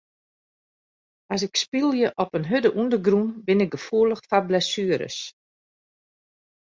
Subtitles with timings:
[1.33, 5.17] As ik spylje op in hurde ûndergrûn bin ik gefoelich foar blessueres.